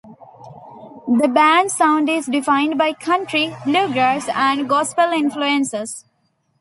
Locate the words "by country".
2.75-3.55